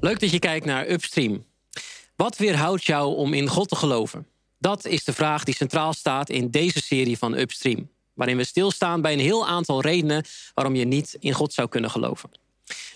[0.00, 1.44] Leuk dat je kijkt naar Upstream.
[2.16, 4.26] Wat weerhoudt jou om in God te geloven?
[4.58, 7.90] Dat is de vraag die centraal staat in deze serie van Upstream.
[8.14, 10.24] Waarin we stilstaan bij een heel aantal redenen
[10.54, 12.30] waarom je niet in God zou kunnen geloven.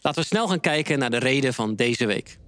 [0.01, 2.39] Laten we snel gaan kijken naar de reden van deze week.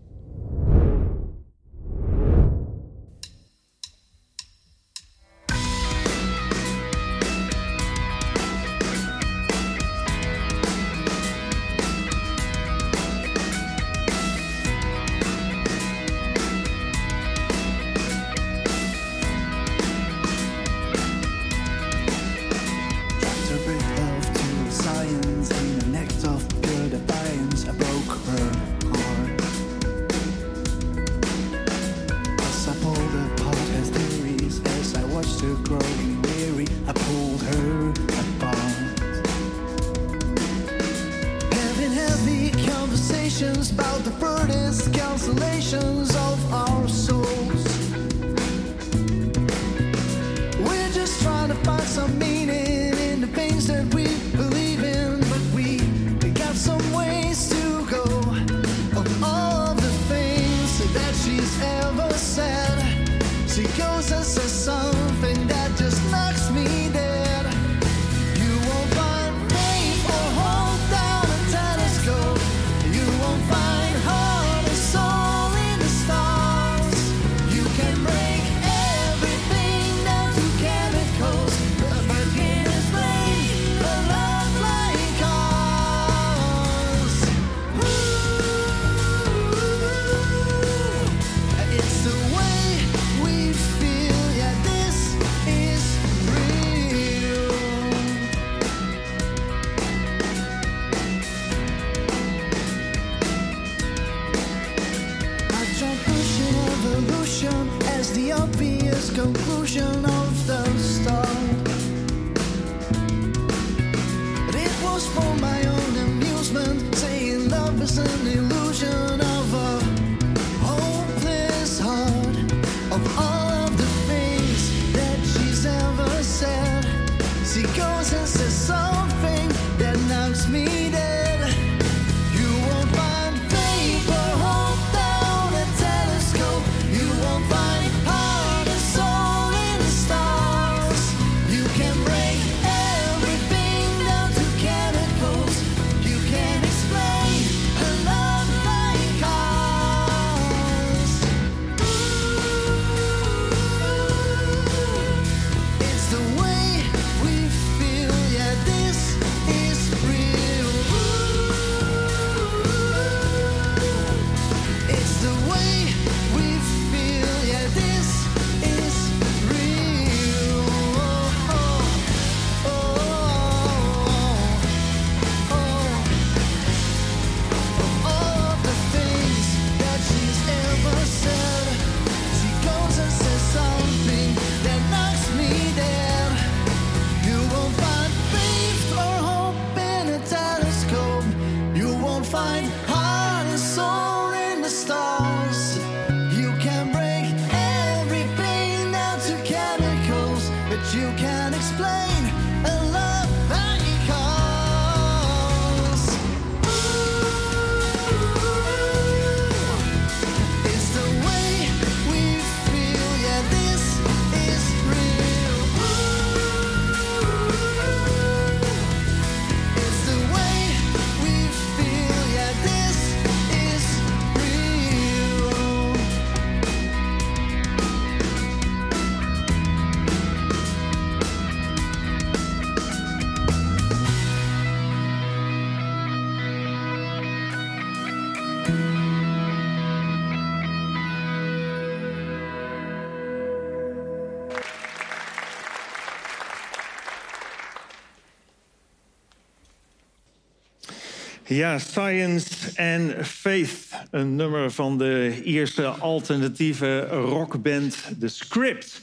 [251.55, 253.89] Ja, Science and Faith.
[254.11, 259.03] Een nummer van de Ierse alternatieve rockband The Script.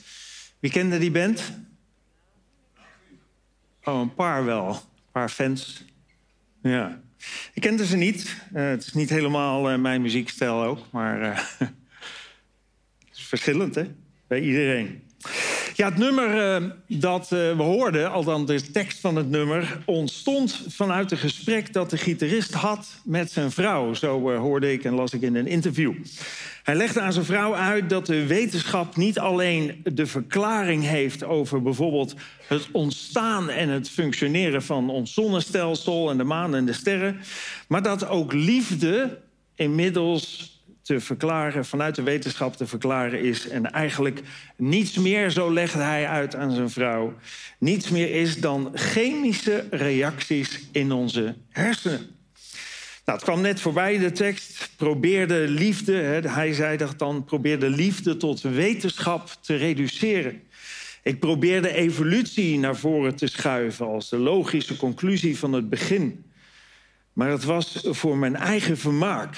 [0.60, 1.52] Wie kende die band?
[3.84, 4.68] Oh, een paar wel.
[4.70, 5.86] Een paar fans.
[6.62, 7.02] Ja.
[7.54, 8.36] Ik kende ze niet.
[8.54, 10.80] Uh, het is niet helemaal uh, mijn muziekstijl ook.
[10.92, 11.38] Maar uh,
[13.08, 13.92] het is verschillend, hè?
[14.28, 15.04] Bij iedereen.
[15.76, 20.64] Ja, het nummer uh, dat uh, we hoorden, althans de tekst van het nummer, ontstond
[20.68, 23.94] vanuit een gesprek dat de gitarist had met zijn vrouw.
[23.94, 25.94] Zo uh, hoorde ik en las ik in een interview.
[26.64, 31.62] Hij legde aan zijn vrouw uit dat de wetenschap niet alleen de verklaring heeft over
[31.62, 32.16] bijvoorbeeld
[32.48, 37.20] het ontstaan en het functioneren van ons zonnestelsel en de maan en de sterren,
[37.68, 39.20] maar dat ook liefde
[39.56, 40.51] inmiddels
[40.82, 43.48] te verklaren, vanuit de wetenschap te verklaren is.
[43.48, 44.22] En eigenlijk
[44.58, 47.14] niets meer, zo legde hij uit aan zijn vrouw,
[47.60, 52.20] niets meer is dan chemische reacties in onze hersenen.
[53.06, 54.70] Nou, het kwam net voorbij, de tekst.
[54.76, 60.42] Probeerde liefde, hè, hij zei dat dan, probeerde liefde tot wetenschap te reduceren.
[61.04, 66.26] Ik probeerde evolutie naar voren te schuiven als de logische conclusie van het begin.
[67.14, 69.36] Maar het was voor mijn eigen vermaak.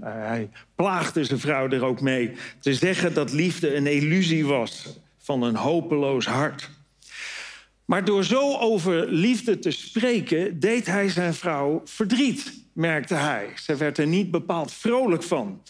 [0.00, 2.32] Hij, plaagde zijn vrouw er ook mee.
[2.60, 6.70] Te zeggen dat liefde een illusie was van een hopeloos hart.
[7.84, 13.48] Maar door zo over liefde te spreken, deed hij zijn vrouw verdriet, merkte hij.
[13.54, 15.62] Ze werd er niet bepaald vrolijk van.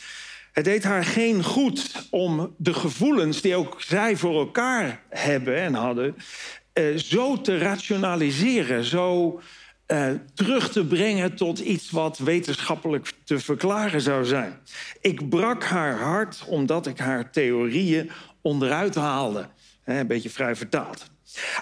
[0.52, 5.74] Het deed haar geen goed om de gevoelens die ook zij voor elkaar hebben en
[5.74, 6.16] hadden,
[6.72, 9.40] eh, zo te rationaliseren, zo
[9.92, 14.58] uh, terug te brengen tot iets wat wetenschappelijk te verklaren zou zijn.
[15.00, 18.10] Ik brak haar hart omdat ik haar theorieën
[18.42, 19.48] onderuit haalde.
[19.84, 21.10] een beetje vrij vertaald.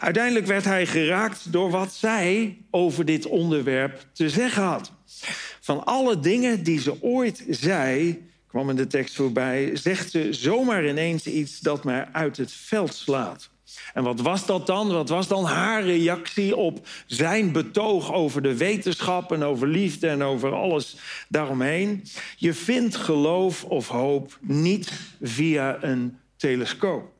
[0.00, 4.92] Uiteindelijk werd hij geraakt door wat zij over dit onderwerp te zeggen had.
[5.60, 10.88] Van alle dingen die ze ooit zei, kwam in de tekst voorbij, zegt ze zomaar
[10.88, 13.50] ineens iets dat mij uit het veld slaat.
[13.94, 14.88] En wat was dat dan?
[14.88, 20.22] Wat was dan haar reactie op zijn betoog over de wetenschap en over liefde en
[20.22, 20.96] over alles
[21.28, 22.04] daaromheen?
[22.36, 24.92] Je vindt geloof of hoop niet
[25.22, 27.12] via een telescoop.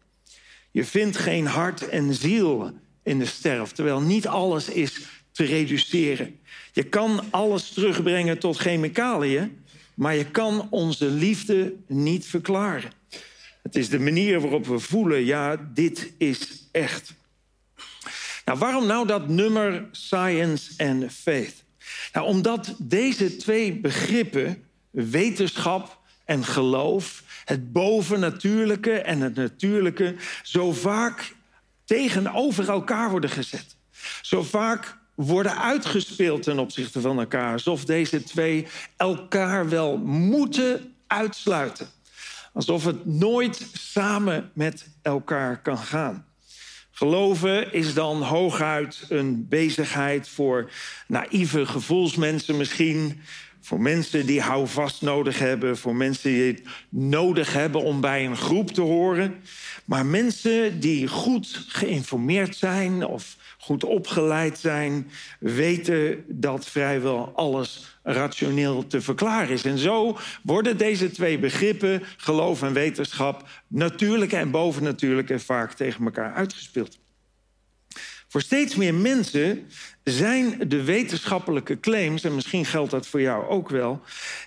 [0.70, 2.72] Je vindt geen hart en ziel
[3.02, 5.00] in de sterf, terwijl niet alles is
[5.32, 6.38] te reduceren.
[6.72, 9.64] Je kan alles terugbrengen tot chemicaliën,
[9.94, 12.90] maar je kan onze liefde niet verklaren.
[13.67, 17.15] Het is de manier waarop we voelen, ja, dit is echt.
[18.45, 21.65] Nou, waarom nou dat nummer science en faith?
[22.13, 31.35] Nou, omdat deze twee begrippen, wetenschap en geloof, het bovennatuurlijke en het natuurlijke, zo vaak
[31.85, 33.77] tegenover elkaar worden gezet.
[34.23, 38.67] Zo vaak worden uitgespeeld ten opzichte van elkaar, alsof deze twee
[38.97, 41.95] elkaar wel moeten uitsluiten.
[42.56, 46.26] Alsof het nooit samen met elkaar kan gaan.
[46.91, 50.70] Geloven is dan hooguit een bezigheid voor
[51.06, 53.20] naïeve gevoelsmensen misschien.
[53.61, 55.79] Voor mensen die houvast nodig hebben.
[55.79, 59.35] Voor mensen die het nodig hebben om bij een groep te horen.
[59.85, 63.37] Maar mensen die goed geïnformeerd zijn of
[63.67, 69.65] goed opgeleid zijn, weten dat vrijwel alles rationeel te verklaren is.
[69.65, 76.35] En zo worden deze twee begrippen, geloof en wetenschap, natuurlijke en bovennatuurlijke, vaak tegen elkaar
[76.35, 76.99] uitgespeeld.
[78.29, 79.67] Voor steeds meer mensen
[80.05, 84.01] zijn de wetenschappelijke claims, en misschien geldt dat voor jou ook wel,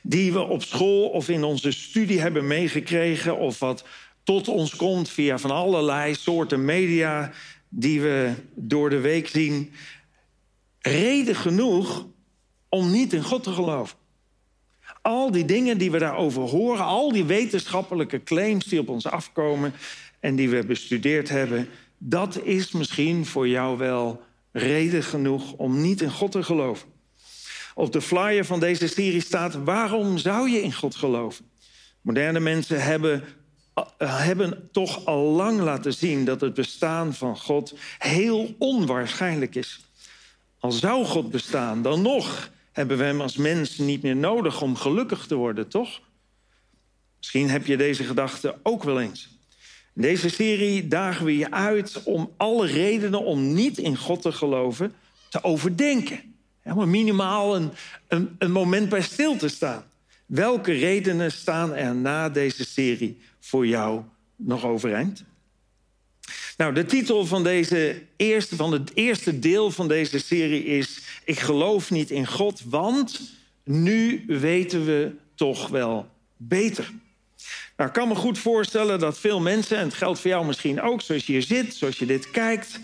[0.03, 3.83] die we op school of in onze studie hebben meegekregen, of wat
[4.23, 7.31] tot ons komt via van allerlei soorten media
[7.69, 9.71] die we door de week zien,
[10.79, 12.07] reden genoeg
[12.69, 13.97] om niet in God te geloven.
[15.01, 19.73] Al die dingen die we daarover horen, al die wetenschappelijke claims die op ons afkomen
[20.19, 24.21] en die we bestudeerd hebben, dat is misschien voor jou wel
[24.51, 26.87] reden genoeg om niet in God te geloven.
[27.75, 31.45] Op de flyer van deze serie staat: waarom zou je in God geloven?
[32.01, 33.23] Moderne mensen hebben
[33.97, 39.79] hebben toch al lang laten zien dat het bestaan van God heel onwaarschijnlijk is.
[40.59, 44.75] Al zou God bestaan, dan nog hebben we hem als mens niet meer nodig om
[44.75, 45.99] gelukkig te worden, toch?
[47.17, 49.29] Misschien heb je deze gedachte ook wel eens.
[49.95, 54.31] In deze serie dagen we je uit om alle redenen om niet in God te
[54.31, 54.93] geloven
[55.29, 56.35] te overdenken.
[56.63, 57.71] Ja, minimaal een,
[58.07, 59.83] een, een moment bij stil te staan.
[60.29, 64.01] Welke redenen staan er na deze serie voor jou
[64.35, 65.23] nog overeind?
[66.57, 70.99] Nou, de titel van, deze eerste, van het eerste deel van deze serie is...
[71.23, 73.21] Ik geloof niet in God, want
[73.63, 76.91] nu weten we toch wel beter.
[77.77, 80.81] Nou, ik kan me goed voorstellen dat veel mensen, en het geldt voor jou misschien
[80.81, 81.01] ook...
[81.01, 82.79] zoals je hier zit, zoals je dit kijkt...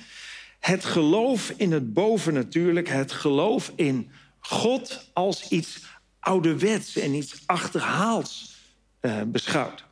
[0.59, 4.09] het geloof in het bovennatuurlijk, het geloof in
[4.39, 5.79] God als iets
[6.25, 8.55] ouderwets en iets achterhaalds
[9.01, 9.83] uh, beschouwt.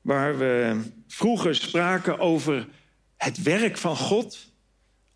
[0.00, 2.68] Waar we vroeger spraken over
[3.16, 4.52] het werk van God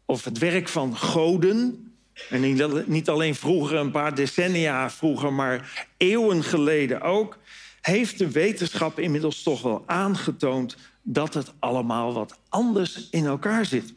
[0.05, 1.87] of het werk van goden.
[2.31, 2.41] En
[2.87, 7.39] niet alleen vroeger, een paar decennia vroeger, maar eeuwen geleden ook.
[7.81, 13.93] Heeft de wetenschap inmiddels toch wel aangetoond dat het allemaal wat anders in elkaar zit.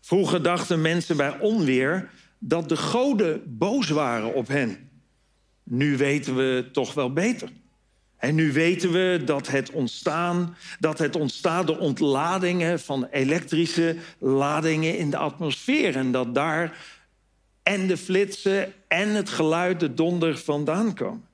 [0.00, 2.10] Vroeger dachten mensen bij onweer
[2.44, 4.90] dat de goden boos waren op hen.
[5.62, 7.48] Nu weten we toch wel beter.
[8.16, 14.98] En nu weten we dat het ontstaan, dat het ontstaat door ontladingen van elektrische ladingen
[14.98, 15.96] in de atmosfeer.
[15.96, 16.76] En dat daar
[17.62, 21.26] en de flitsen en het geluid, de donder vandaan komen.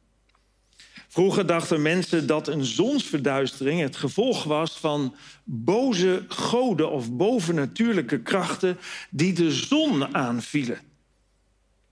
[1.08, 8.78] Vroeger dachten mensen dat een zonsverduistering het gevolg was van boze goden of bovennatuurlijke krachten
[9.10, 10.87] die de zon aanvielen.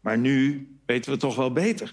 [0.06, 1.92] Maar nu weten we toch wel beter.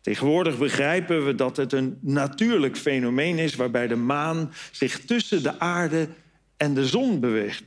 [0.00, 5.58] Tegenwoordig begrijpen we dat het een natuurlijk fenomeen is waarbij de maan zich tussen de
[5.58, 6.08] aarde
[6.56, 7.62] en de zon beweegt.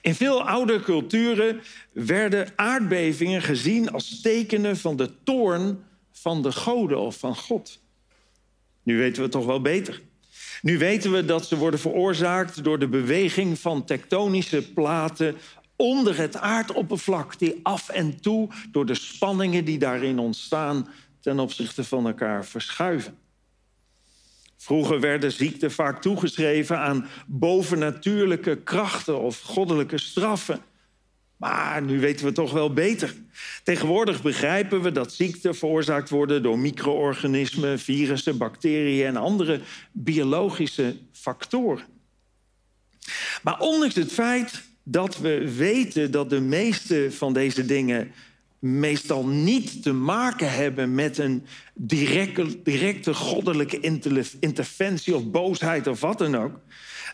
[0.00, 1.60] In veel oude culturen
[1.92, 7.80] werden aardbevingen gezien als tekenen van de toorn van de goden of van God.
[8.82, 10.00] Nu weten we toch wel beter.
[10.62, 15.36] Nu weten we dat ze worden veroorzaakt door de beweging van tektonische platen
[15.78, 20.88] onder het aardoppervlak, die af en toe door de spanningen die daarin ontstaan
[21.20, 23.18] ten opzichte van elkaar verschuiven.
[24.56, 30.60] Vroeger werden ziekten vaak toegeschreven aan bovennatuurlijke krachten of goddelijke straffen.
[31.36, 33.14] Maar nu weten we toch wel beter.
[33.62, 39.60] Tegenwoordig begrijpen we dat ziekten veroorzaakt worden door micro-organismen, virussen, bacteriën en andere
[39.92, 41.84] biologische factoren.
[43.42, 48.12] Maar ondanks het feit dat we weten dat de meeste van deze dingen
[48.58, 53.80] meestal niet te maken hebben met een directe, directe goddelijke
[54.40, 56.60] interventie of boosheid of wat dan ook,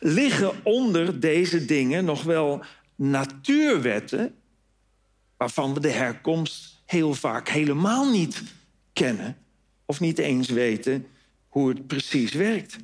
[0.01, 2.65] liggen onder deze dingen nog wel
[2.95, 4.35] natuurwetten
[5.37, 8.43] waarvan we de herkomst heel vaak helemaal niet
[8.93, 9.37] kennen
[9.85, 11.07] of niet eens weten
[11.49, 12.77] hoe het precies werkt.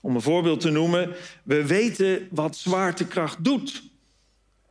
[0.00, 3.94] Om een voorbeeld te noemen, we weten wat zwaartekracht doet.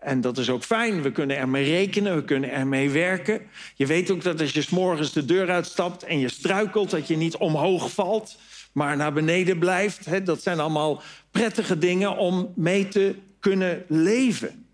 [0.05, 1.01] En dat is ook fijn.
[1.01, 3.41] We kunnen ermee rekenen, we kunnen ermee werken.
[3.75, 7.17] Je weet ook dat als je s'morgens de deur uitstapt en je struikelt, dat je
[7.17, 8.37] niet omhoog valt,
[8.71, 10.25] maar naar beneden blijft.
[10.25, 14.65] Dat zijn allemaal prettige dingen om mee te kunnen leven.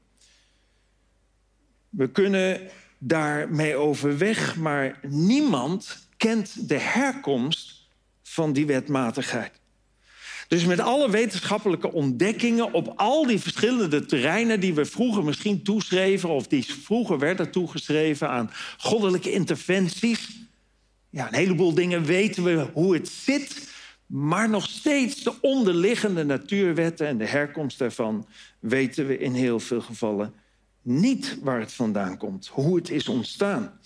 [1.89, 2.61] We kunnen
[2.97, 7.87] daarmee overweg, maar niemand kent de herkomst
[8.23, 9.60] van die wetmatigheid.
[10.51, 16.29] Dus met alle wetenschappelijke ontdekkingen op al die verschillende terreinen die we vroeger misschien toeschreven
[16.29, 20.29] of die vroeger werden toegeschreven aan goddelijke interventies.
[21.09, 23.69] Ja, een heleboel dingen weten we hoe het zit,
[24.05, 28.27] maar nog steeds de onderliggende natuurwetten en de herkomst daarvan
[28.59, 30.33] weten we in heel veel gevallen
[30.81, 33.79] niet waar het vandaan komt, hoe het is ontstaan.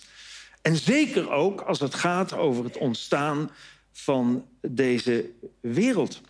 [0.62, 3.50] En zeker ook als het gaat over het ontstaan
[3.92, 5.30] van deze
[5.60, 6.20] wereld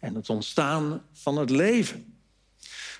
[0.00, 2.14] en het ontstaan van het leven.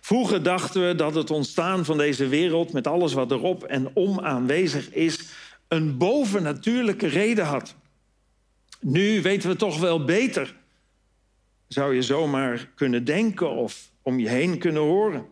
[0.00, 4.20] Vroeger dachten we dat het ontstaan van deze wereld, met alles wat erop en om
[4.20, 5.20] aanwezig is,
[5.68, 7.74] een bovennatuurlijke reden had.
[8.80, 10.54] Nu weten we toch wel beter.
[11.68, 15.26] Zou je zomaar kunnen denken of om je heen kunnen horen.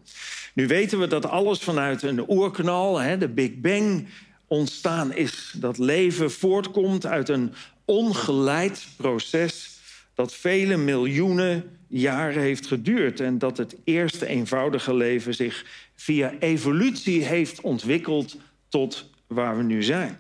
[0.54, 4.09] Nu weten we dat alles vanuit een oerknal, de Big Bang,
[4.47, 5.54] ontstaan is.
[5.56, 7.52] Dat leven voortkomt uit een
[7.85, 9.74] ongeleid proces
[10.14, 17.25] dat vele miljoenen jaren heeft geduurd en dat het eerste eenvoudige leven zich via evolutie
[17.25, 18.37] heeft ontwikkeld
[18.68, 20.18] tot waar we nu zijn.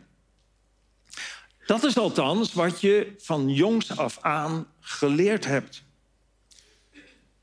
[1.66, 5.82] Dat is althans wat je van jongs af aan geleerd hebt.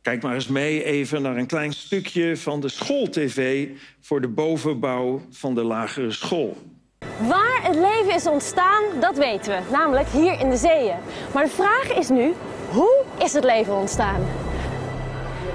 [0.02, 3.68] Kijk maar eens mee even naar een klein stukje van de schooltv
[4.00, 6.58] voor de bovenbouw van de lagere school.
[7.20, 10.96] Waar het leven is ontstaan, dat weten we, namelijk hier in de zeeën.
[11.34, 12.34] Maar de vraag is nu,
[12.72, 14.26] hoe is het leven ontstaan?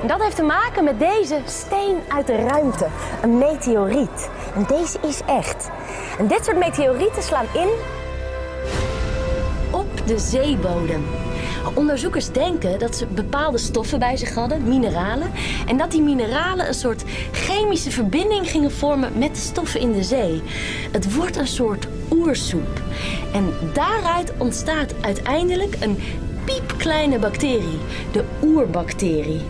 [0.07, 2.87] dat heeft te maken met deze steen uit de ruimte,
[3.23, 4.31] een meteoriet.
[4.55, 5.71] En deze is echt.
[6.19, 7.69] En dit soort meteorieten slaan in
[9.71, 11.26] op de zeebodem.
[11.75, 15.31] Onderzoekers denken dat ze bepaalde stoffen bij zich hadden, mineralen.
[15.67, 20.03] En dat die mineralen een soort chemische verbinding gingen vormen met de stoffen in de
[20.03, 20.43] zee.
[20.93, 22.81] Het wordt een soort oersoep.
[23.33, 25.99] En daaruit ontstaat uiteindelijk een
[26.45, 27.79] piepkleine bacterie,
[28.13, 29.41] de oerbacterie.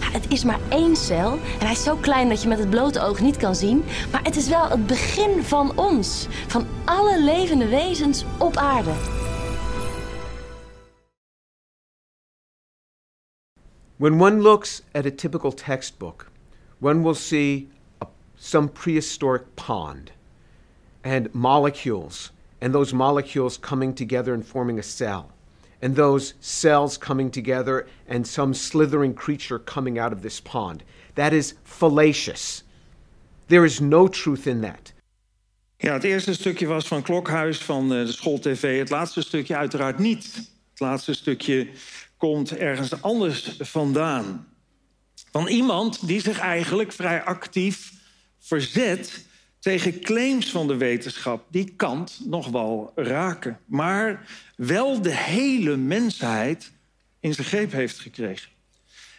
[0.00, 3.00] Het is maar één cel en hij is zo klein dat je met het blote
[3.00, 3.84] oog niet kan zien.
[4.10, 8.90] Maar het is wel het begin van ons, van alle levende wezens op aarde.
[14.04, 16.30] When one looks at a typical textbook,
[16.78, 17.70] one will see
[18.02, 18.06] a,
[18.36, 20.12] some prehistoric pond
[21.02, 22.30] and molecules,
[22.60, 25.32] and those molecules coming together and forming a cell,
[25.80, 30.84] and those cells coming together and some slithering creature coming out of this pond.
[31.14, 32.62] That is fallacious.
[33.48, 34.92] There is no truth in that.
[35.78, 38.78] Ja, het eerste stukje was van Klokhuis van eh, de schooltv.
[38.78, 40.52] Het laatste stukje uiteraard niet.
[40.74, 41.68] Het laatste stukje
[42.16, 44.48] komt ergens anders vandaan.
[45.30, 47.92] Van iemand die zich eigenlijk vrij actief
[48.38, 49.26] verzet
[49.58, 51.46] tegen claims van de wetenschap.
[51.50, 53.60] Die kant nog wel raken.
[53.64, 56.72] Maar wel de hele mensheid
[57.20, 58.50] in zijn greep heeft gekregen.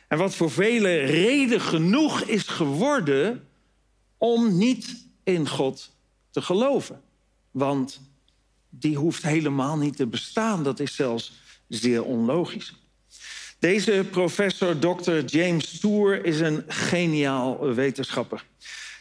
[0.07, 3.47] En wat voor velen reden genoeg is geworden
[4.17, 5.95] om niet in God
[6.29, 7.01] te geloven.
[7.51, 8.01] Want
[8.69, 10.63] die hoeft helemaal niet te bestaan.
[10.63, 12.73] Dat is zelfs zeer onlogisch.
[13.59, 15.19] Deze professor Dr.
[15.25, 18.45] James Tour is een geniaal wetenschapper.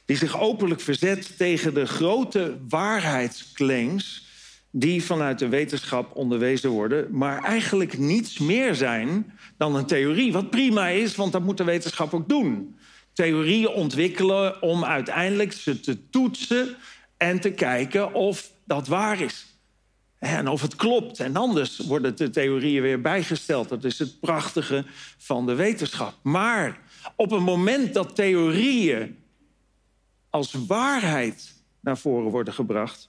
[0.05, 4.27] Die zich openlijk verzet tegen de grote waarheidsclaims
[4.71, 10.33] die vanuit de wetenschap onderwezen worden, maar eigenlijk niets meer zijn dan een theorie.
[10.33, 12.77] Wat prima is, want dat moet de wetenschap ook doen.
[13.13, 16.77] Theorieën ontwikkelen om uiteindelijk ze te toetsen
[17.17, 19.54] en te kijken of dat waar is.
[20.25, 21.21] En of het klopt.
[21.21, 23.69] En anders worden de theorieën weer bijgesteld.
[23.69, 24.85] Dat is het prachtige
[25.19, 26.15] van de wetenschap.
[26.23, 26.79] Maar
[27.17, 29.17] op het moment dat theorieën
[30.31, 33.09] als waarheid naar voren worden gebracht,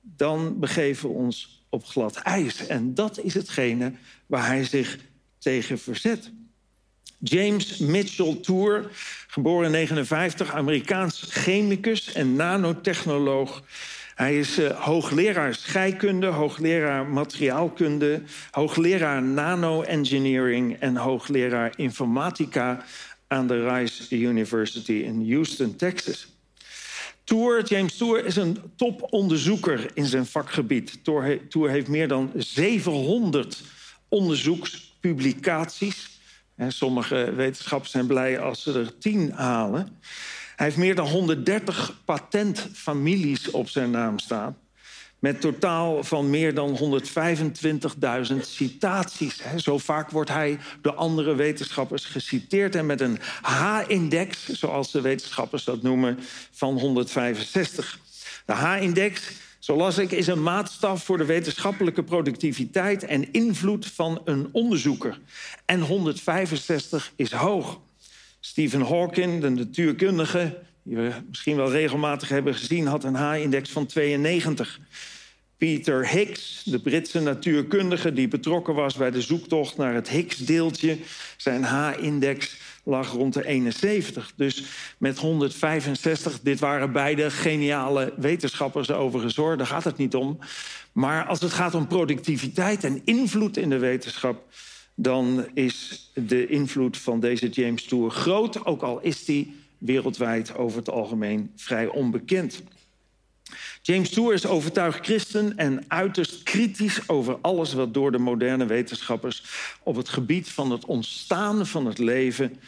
[0.00, 2.66] dan begeven we ons op glad ijs.
[2.66, 3.92] En dat is hetgene
[4.26, 4.98] waar hij zich
[5.38, 6.32] tegen verzet.
[7.18, 8.90] James Mitchell Tour,
[9.26, 13.62] geboren in 1959, Amerikaans chemicus en nanotechnoloog.
[14.16, 22.84] Hij is uh, hoogleraar scheikunde, hoogleraar materiaalkunde, hoogleraar nano-engineering en hoogleraar informatica
[23.26, 26.26] aan de Rice University in Houston, Texas.
[27.24, 31.04] Tour, James Tour is een toponderzoeker in zijn vakgebied.
[31.48, 33.62] Tour heeft meer dan 700
[34.08, 36.20] onderzoekspublicaties.
[36.68, 39.98] Sommige wetenschappers zijn blij als ze er 10 halen.
[40.56, 44.56] Hij heeft meer dan 130 patentfamilies op zijn naam staan.
[45.18, 47.02] Met totaal van meer dan
[48.30, 49.42] 125.000 citaties.
[49.56, 52.74] Zo vaak wordt hij door andere wetenschappers geciteerd.
[52.74, 56.18] En met een H-index, zoals de wetenschappers dat noemen,
[56.50, 57.98] van 165.
[58.46, 64.20] De H-index, zo las ik, is een maatstaf voor de wetenschappelijke productiviteit en invloed van
[64.24, 65.20] een onderzoeker.
[65.64, 67.80] En 165 is hoog.
[68.46, 73.86] Stephen Hawking, de natuurkundige, die we misschien wel regelmatig hebben gezien, had een H-index van
[73.86, 74.80] 92.
[75.58, 80.98] Peter Higgs, de Britse natuurkundige die betrokken was bij de zoektocht naar het Higgs-deeltje,
[81.36, 84.32] zijn H-index lag rond de 71.
[84.36, 84.64] Dus
[84.98, 90.38] met 165, dit waren beide geniale wetenschappers overigens hoor, daar gaat het niet om.
[90.92, 94.44] Maar als het gaat om productiviteit en invloed in de wetenschap,
[94.98, 100.78] dan is de invloed van deze James Tour groot, ook al is die wereldwijd over
[100.78, 102.62] het algemeen vrij onbekend.
[103.82, 109.42] James Tour is overtuigd christen en uiterst kritisch over alles wat door de moderne wetenschappers
[109.82, 112.60] op het gebied van het ontstaan van het leven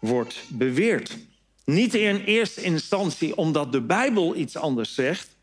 [0.00, 1.18] wordt beweerd.
[1.64, 5.36] Niet in eerste instantie omdat de Bijbel iets anders zegt,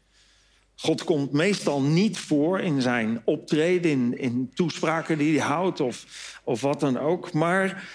[0.80, 6.06] God komt meestal niet voor in zijn optreden, in, in toespraken die hij houdt of,
[6.44, 7.34] of wat dan ook.
[7.34, 7.90] Maar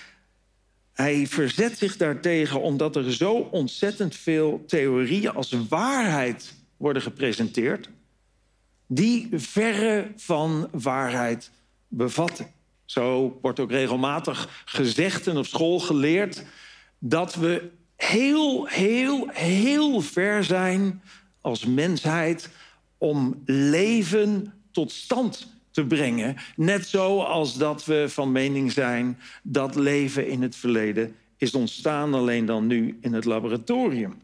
[0.92, 7.88] hij verzet zich daartegen omdat er zo ontzettend veel theorieën als waarheid worden gepresenteerd,
[8.86, 11.50] die verre van waarheid
[11.88, 12.46] bevatten.
[12.84, 16.44] Zo wordt ook regelmatig gezegd en op school geleerd
[16.98, 21.02] dat we heel, heel, heel ver zijn
[21.40, 22.48] als mensheid
[23.02, 26.36] om leven tot stand te brengen.
[26.56, 32.46] Net zoals dat we van mening zijn dat leven in het verleden is ontstaan, alleen
[32.46, 34.20] dan nu in het laboratorium.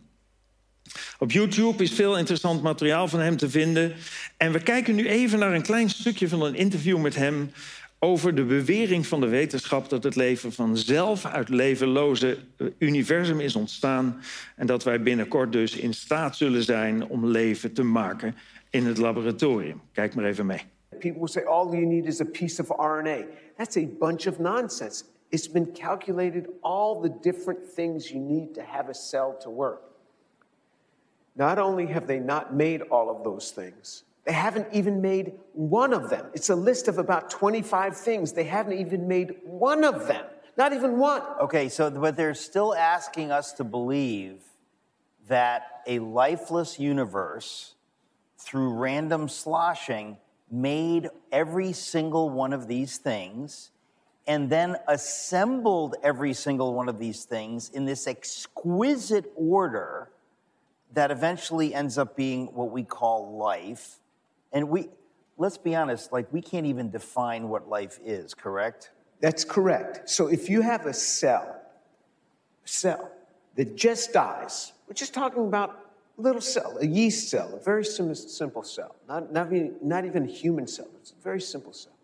[1.19, 3.95] Op YouTube is veel interessant materiaal van hem te vinden.
[4.37, 7.51] En we kijken nu even naar een klein stukje van een interview met hem
[7.99, 13.57] over de bewering van de wetenschap dat het leven vanzelf uit levenloze eh, universum is
[13.57, 14.21] ontstaan
[14.57, 18.35] en dat wij binnenkort dus in staat zullen zijn om leven te maken
[18.71, 19.81] in het laboratorium.
[19.93, 20.63] Kijk maar even mee.
[20.99, 23.27] People will say all you need is a piece of RNA.
[23.57, 25.05] That's a bunch of nonsense.
[25.31, 29.83] It's been calculated all the different things you need to have a cell to work.
[31.35, 35.95] Not only have they not made all of those things, they haven't even made one
[35.95, 36.27] of them.
[36.35, 38.33] It's a list of about 25 things.
[38.33, 40.25] They haven't even made one of them.
[40.57, 41.23] Not even one.
[41.41, 44.43] Okay, so but they're still asking us to believe
[45.29, 47.75] that a lifeless universe,
[48.39, 50.17] through random sloshing,
[50.51, 53.71] made every single one of these things
[54.29, 60.11] and then assembled every single one of these things in this exquisite order
[60.93, 63.99] that eventually ends up being what we call life.
[64.53, 64.91] And we,
[65.39, 68.91] let's be honest, like we can't even define what life is, correct?
[69.21, 70.09] That's correct.
[70.11, 71.61] So if you have a cell,
[72.67, 73.11] cell
[73.57, 75.88] that just dies, we're just talking about
[76.19, 80.25] little cell, a yeast cell, a very simple, simple cell, not, not, even, not even
[80.25, 81.97] a human cell, it's a very simple cell,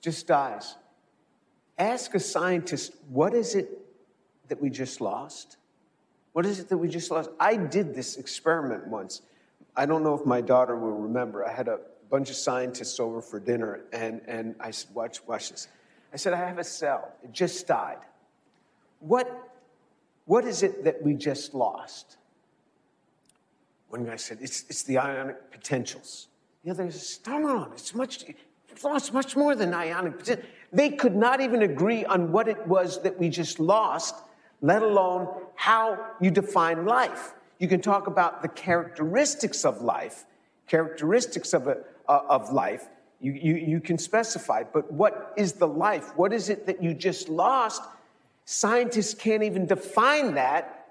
[0.00, 0.76] just dies.
[1.78, 3.68] Ask a scientist, what is it
[4.48, 5.56] that we just lost?
[6.32, 7.30] What is it that we just lost?
[7.40, 9.22] I did this experiment once.
[9.74, 11.44] I don't know if my daughter will remember.
[11.44, 15.50] I had a bunch of scientists over for dinner, and, and I said, watch, watch
[15.50, 15.66] this.
[16.12, 17.12] I said, I have a cell.
[17.24, 17.98] It just died.
[19.00, 19.50] What,
[20.26, 22.18] what is it that we just lost?
[23.94, 26.26] One guy said, it's, it's the ionic potentials.
[26.64, 28.24] The other said, no, on, it's much,
[28.82, 30.44] lost much more than ionic potential.
[30.72, 34.16] They could not even agree on what it was that we just lost,
[34.60, 37.34] let alone how you define life.
[37.60, 40.24] You can talk about the characteristics of life,
[40.66, 41.76] characteristics of, a,
[42.08, 42.88] uh, of life,
[43.20, 46.16] you, you, you can specify, but what is the life?
[46.16, 47.80] What is it that you just lost?
[48.44, 50.88] Scientists can't even define that,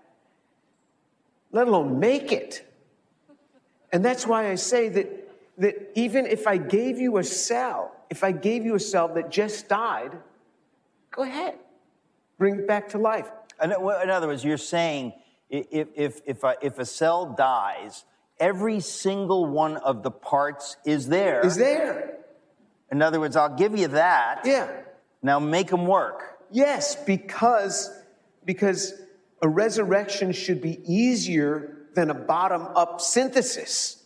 [1.52, 2.66] let alone make it.
[3.94, 5.30] And that's why I say that,
[5.60, 9.30] that even if I gave you a cell, if I gave you a cell that
[9.30, 10.18] just died,
[11.12, 11.60] go ahead,
[12.40, 13.32] bring it back to life.
[13.64, 15.14] In other words, you're saying
[15.50, 18.04] if, if, if, a, if a cell dies,
[18.40, 21.46] every single one of the parts is there.
[21.46, 22.18] Is there.
[22.92, 24.42] In other words, I'll give you that.
[24.44, 24.72] Yeah.
[25.22, 26.40] Now make them work.
[26.52, 27.90] Yes, because
[28.46, 28.94] because
[29.42, 34.04] a resurrection should be easier than a bottom up synthesis.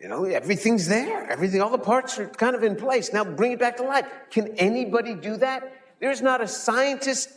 [0.00, 1.28] You know, everything's there.
[1.30, 3.12] Everything, all the parts are kind of in place.
[3.12, 4.06] Now bring it back to life.
[4.30, 5.74] Can anybody do that?
[5.98, 7.30] There's not a scientist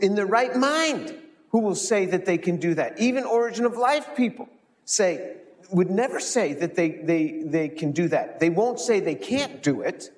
[0.00, 1.14] in the right mind
[1.50, 2.98] who will say that they can do that.
[2.98, 4.48] Even origin of life people
[4.84, 5.36] say
[5.70, 8.40] would never say that they, they, they can do that.
[8.40, 10.10] They won't say they can't do it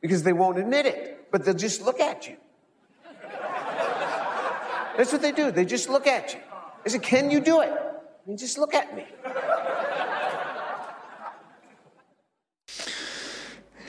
[0.00, 2.36] because they won't admit it, but they'll just look at you.
[4.96, 5.50] That's what they do.
[5.50, 6.40] They just look at you.
[6.84, 7.72] They say, Can you do it?
[8.36, 9.04] Just look at me.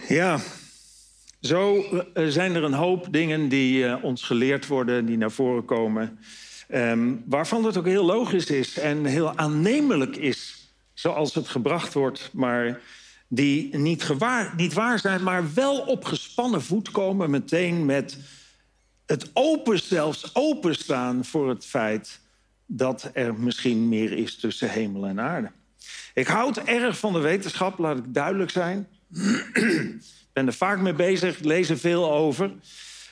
[0.08, 0.40] Ja,
[1.42, 5.66] zo eh, zijn er een hoop dingen die uh, ons geleerd worden, die naar voren
[5.66, 6.20] komen.
[6.74, 12.30] Um, waarvan het ook heel logisch is en heel aannemelijk is zoals het gebracht wordt,
[12.34, 12.82] maar
[13.28, 18.18] die niet, gewaar, niet waar zijn, maar wel op gespannen voet komen meteen met
[19.06, 22.21] het open, zelfs openstaan voor het feit
[22.74, 25.52] dat er misschien meer is tussen hemel en aarde.
[26.14, 28.88] Ik houd erg van de wetenschap, laat ik duidelijk zijn.
[29.54, 32.54] Ik ben er vaak mee bezig, lees er veel over.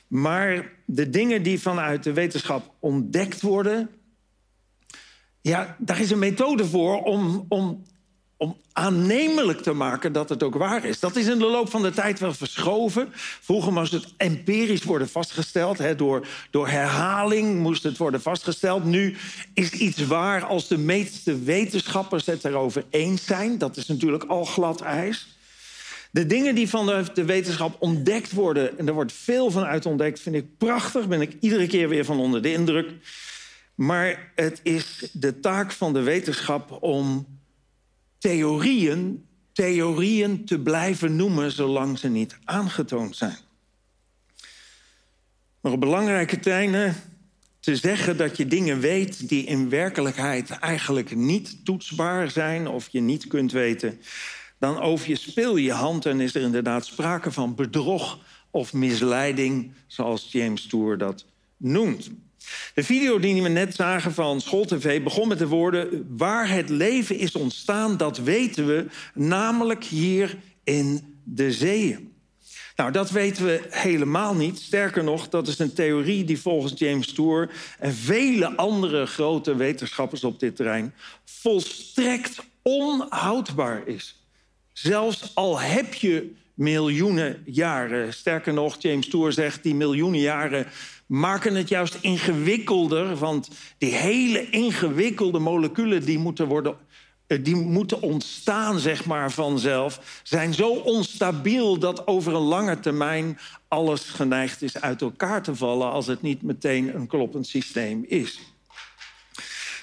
[0.08, 3.90] Maar de dingen die vanuit de wetenschap ontdekt worden,
[5.40, 7.82] ja, daar is een methode voor om, om
[8.80, 11.00] aannemelijk te maken dat het ook waar is.
[11.00, 13.08] Dat is in de loop van de tijd wel verschoven.
[13.40, 15.78] Vroeger moest het empirisch worden vastgesteld.
[15.78, 18.84] Hè, door, door herhaling moest het worden vastgesteld.
[18.84, 19.16] Nu
[19.54, 23.58] is iets waar als de meeste wetenschappers het erover eens zijn.
[23.58, 25.38] Dat is natuurlijk al glad ijs.
[26.10, 30.20] De dingen die van de, wetenschap ontdekt worden, en er wordt veel van uit ontdekt,
[30.20, 31.08] vind ik prachtig.
[31.08, 32.90] Ben ik iedere keer weer van onder de indruk.
[33.74, 37.26] Maar het is de taak van de wetenschap om
[38.20, 43.36] theorieën, theorieën te blijven noemen zolang ze niet aangetoond zijn.
[45.60, 46.94] Maar op belangrijke tijden
[47.60, 53.00] te zeggen dat je dingen weet die in werkelijkheid eigenlijk niet toetsbaar zijn of je
[53.00, 54.00] niet kunt weten,
[54.58, 58.18] dan over je speel je hand en is er inderdaad sprake van bedrog
[58.50, 61.24] of misleiding, zoals James Tour dat
[61.56, 62.10] noemt.
[62.74, 66.06] De video die we net zagen van SchoolTV begon met de woorden...
[66.16, 72.12] waar het leven is ontstaan, dat weten we, namelijk hier in de zeeën.
[72.76, 74.58] Nou, dat weten we helemaal niet.
[74.58, 77.50] Sterker nog, dat is een theorie die volgens James Tour...
[77.78, 80.94] en vele andere grote wetenschappers op dit terrein...
[81.24, 84.24] volstrekt onhoudbaar is.
[84.72, 88.12] Zelfs al heb je miljoenen jaren.
[88.12, 89.62] Sterker nog, James Tour zegt...
[89.62, 90.66] die miljoenen jaren
[91.10, 93.16] maken het juist ingewikkelder.
[93.16, 96.76] Want die hele ingewikkelde moleculen die moeten worden
[97.26, 103.38] eh, die moeten ontstaan, zeg maar, vanzelf, zijn zo onstabiel dat over een lange termijn
[103.68, 108.40] alles geneigd is uit elkaar te vallen als het niet meteen een kloppend systeem is.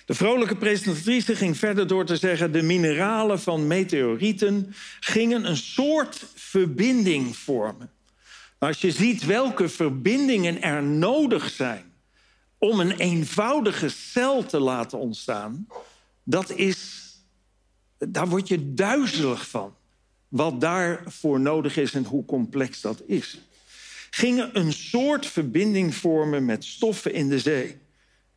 [0.05, 6.25] De vrolijke presentatrice ging verder door te zeggen: de mineralen van meteorieten gingen een soort
[6.35, 7.96] verbinding vormen.
[8.59, 11.93] Als je ziet welke verbindingen er nodig zijn
[12.57, 15.67] om een eenvoudige cel te laten ontstaan,
[16.23, 17.11] dat is,
[17.97, 19.75] daar word je duizelig van.
[20.27, 23.39] Wat daarvoor nodig is en hoe complex dat is.
[24.09, 27.77] Gingen een soort verbinding vormen met stoffen in de zee.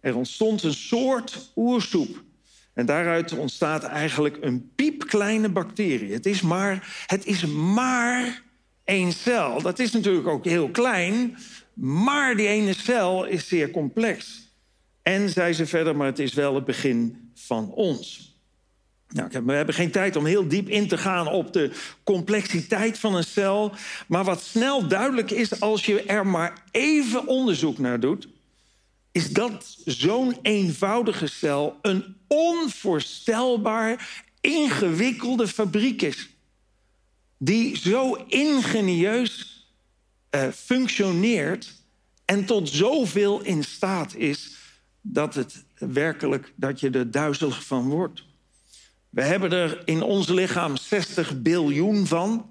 [0.00, 2.22] Er ontstond een soort oersoep.
[2.74, 6.12] En daaruit ontstaat eigenlijk een piepkleine bacterie.
[6.12, 8.42] Het is maar, het is maar
[8.90, 9.62] één cel.
[9.62, 11.36] Dat is natuurlijk ook heel klein,
[11.74, 14.48] maar die ene cel is zeer complex.
[15.02, 18.28] En, zei ze verder, maar het is wel het begin van ons.
[19.08, 21.70] Nou, we hebben geen tijd om heel diep in te gaan op de
[22.04, 23.72] complexiteit van een cel.
[24.08, 28.28] Maar wat snel duidelijk is als je er maar even onderzoek naar doet,
[29.12, 36.28] is dat zo'n eenvoudige cel een onvoorstelbaar ingewikkelde fabriek is.
[37.42, 39.64] Die zo ingenieus
[40.30, 41.74] uh, functioneert
[42.24, 44.56] en tot zoveel in staat is
[45.00, 48.24] dat het werkelijk dat je er duizelig van wordt.
[49.10, 52.50] We hebben er in ons lichaam 60 biljoen van.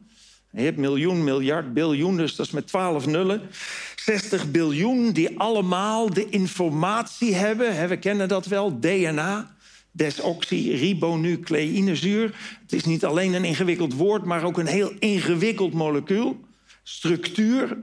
[0.52, 3.42] Je hebt miljoen, miljard, biljoen, dus dat is met 12 nullen.
[3.96, 7.88] 60 biljoen die allemaal de informatie hebben.
[7.88, 9.56] We kennen dat wel, DNA,
[10.00, 12.36] desoxyribonucleïnezuur.
[12.62, 16.40] Het is niet alleen een ingewikkeld woord, maar ook een heel ingewikkeld molecuul.
[16.84, 17.78] Structuur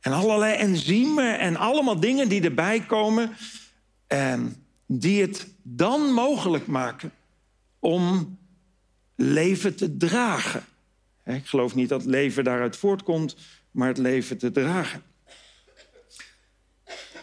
[0.00, 3.30] en allerlei enzymen en allemaal dingen die erbij komen...
[4.06, 4.40] Eh,
[4.92, 7.12] die het dan mogelijk maken
[7.78, 8.38] om
[9.16, 10.64] leven te dragen.
[11.24, 13.36] Ik geloof niet dat leven daaruit voortkomt,
[13.70, 15.02] maar het leven te dragen.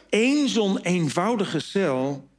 [0.10, 2.30] Eén zo'n eenvoudige cel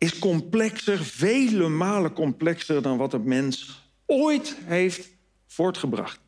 [0.00, 5.08] is complexer, vele malen complexer dan wat het mens ooit heeft
[5.46, 6.20] voortgebracht.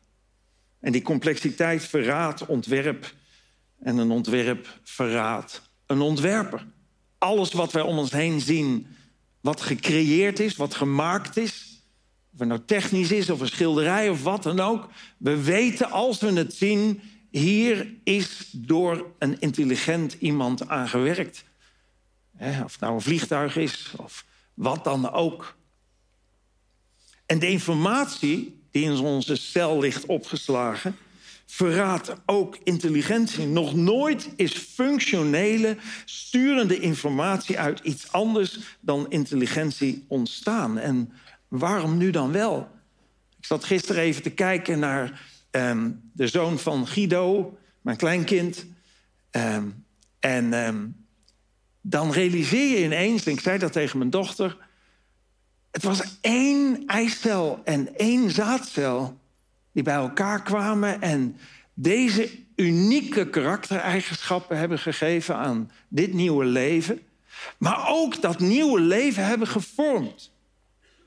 [0.79, 3.13] En die complexiteit verraadt ontwerp
[3.79, 6.65] en een ontwerp verraadt een ontwerper.
[7.17, 8.87] Alles wat wij om ons heen zien,
[9.41, 11.81] wat gecreëerd is, wat gemaakt is,
[12.33, 16.19] of het nou technisch is of een schilderij of wat dan ook, we weten als
[16.19, 21.43] we het zien, hier is door een intelligent iemand aan gewerkt.
[22.39, 25.55] Of het nou een vliegtuig is of wat dan ook.
[27.25, 30.95] En de informatie die in onze cel ligt opgeslagen,
[31.45, 33.47] verraadt ook intelligentie.
[33.47, 40.77] Nog nooit is functionele, sturende informatie uit iets anders dan intelligentie ontstaan.
[40.77, 41.13] En
[41.47, 42.71] waarom nu dan wel?
[43.37, 48.65] Ik zat gisteren even te kijken naar Ehm, de zoon van Guido, mijn kleinkind.
[49.29, 49.67] Ehm,
[50.19, 50.87] en ehm,
[51.85, 54.57] dan realiseer je ineens, en ik zei dat tegen mijn dochter...
[55.71, 59.19] het was één eicel en één zaadcel
[59.71, 61.01] die bij elkaar kwamen...
[61.01, 61.37] en
[61.73, 66.99] deze unieke karaktereigenschappen hebben gegeven aan dit nieuwe leven...
[67.57, 70.31] maar ook dat nieuwe leven hebben gevormd.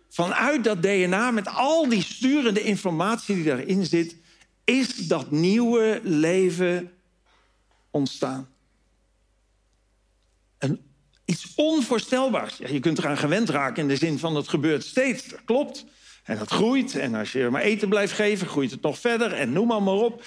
[0.08, 4.16] Vanuit dat DNA, met al die sturende informatie die daarin zit
[4.64, 6.92] is dat nieuwe leven
[7.90, 8.48] ontstaan.
[11.26, 12.56] Iets onvoorstelbaars.
[12.56, 15.28] Ja, je kunt eraan gewend raken in de zin van het gebeurt steeds.
[15.28, 15.84] Dat klopt.
[16.24, 16.96] En dat groeit.
[16.96, 19.32] En als je maar eten blijft geven, groeit het nog verder.
[19.32, 20.24] En noem maar, maar op.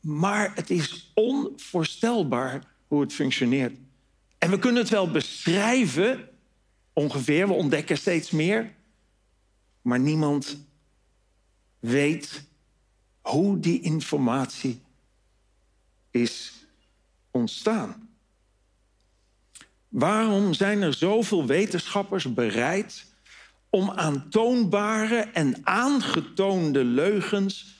[0.00, 3.78] Maar het is onvoorstelbaar hoe het functioneert.
[4.38, 6.28] En we kunnen het wel beschrijven,
[6.92, 7.46] ongeveer.
[7.46, 8.74] We ontdekken steeds meer.
[9.82, 10.66] Maar niemand
[11.78, 12.44] weet
[13.20, 14.80] hoe die informatie
[16.10, 16.52] is
[17.30, 18.05] ontstaan.
[19.96, 23.04] Waarom zijn er zoveel wetenschappers bereid
[23.70, 27.74] om aantoonbare en aangetoonde leugens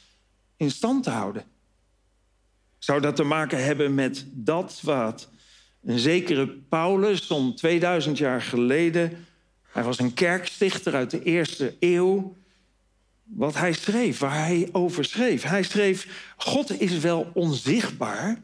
[0.56, 1.44] in stand te houden?
[2.78, 5.28] Zou dat te maken hebben met dat wat
[5.82, 9.26] een zekere Paulus om 2000 jaar geleden,
[9.72, 12.36] hij was een kerkstichter uit de eerste eeuw,
[13.22, 15.42] wat hij schreef, waar hij over schreef.
[15.42, 18.42] Hij schreef: God is wel onzichtbaar,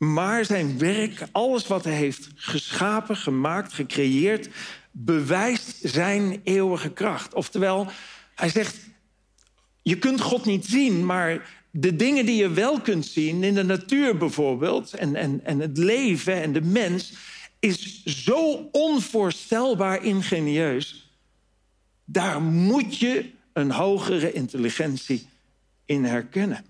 [0.00, 4.48] maar zijn werk, alles wat hij heeft geschapen, gemaakt, gecreëerd,
[4.90, 7.34] bewijst zijn eeuwige kracht.
[7.34, 7.86] Oftewel,
[8.34, 8.76] hij zegt:
[9.82, 13.62] Je kunt God niet zien, maar de dingen die je wel kunt zien, in de
[13.62, 17.12] natuur bijvoorbeeld, en, en, en het leven en de mens,
[17.58, 21.14] is zo onvoorstelbaar ingenieus
[22.04, 25.26] Daar moet je een hogere intelligentie
[25.84, 26.64] in herkennen.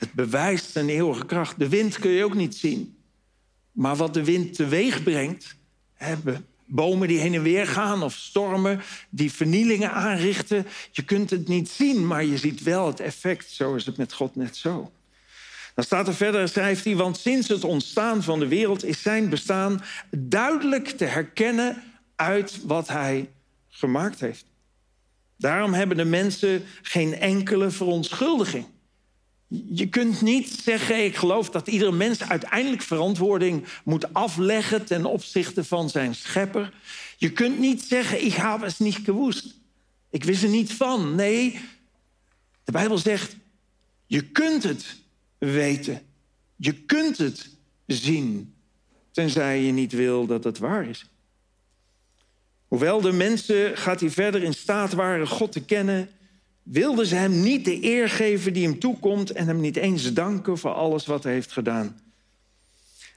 [0.00, 1.58] Het bewijst een eeuwige kracht.
[1.58, 2.96] De wind kun je ook niet zien.
[3.72, 5.56] Maar wat de wind teweeg brengt,
[5.94, 10.66] hebben bomen die heen en weer gaan of stormen die vernielingen aanrichten.
[10.90, 13.50] Je kunt het niet zien, maar je ziet wel het effect.
[13.50, 14.92] Zo is het met God net zo.
[15.74, 19.28] Dan staat er verder, schrijft hij, want sinds het ontstaan van de wereld is zijn
[19.28, 21.82] bestaan duidelijk te herkennen
[22.16, 23.30] uit wat hij
[23.68, 24.44] gemaakt heeft.
[25.36, 28.66] Daarom hebben de mensen geen enkele verontschuldiging.
[29.50, 35.64] Je kunt niet zeggen, ik geloof dat iedere mens uiteindelijk verantwoording moet afleggen ten opzichte
[35.64, 36.72] van zijn schepper.
[37.16, 39.54] Je kunt niet zeggen, ik heb het niet gewoest.
[40.10, 41.14] Ik wist er niet van.
[41.14, 41.60] Nee,
[42.64, 43.36] de Bijbel zegt,
[44.06, 44.96] je kunt het
[45.38, 46.02] weten.
[46.56, 47.48] Je kunt het
[47.86, 48.54] zien,
[49.10, 51.06] tenzij je niet wil dat het waar is.
[52.68, 56.08] Hoewel de mensen, gaat hij verder, in staat waren God te kennen,
[56.62, 60.58] wilden ze hem niet de eer geven die hem toekomt en hem niet eens danken
[60.58, 62.00] voor alles wat hij heeft gedaan.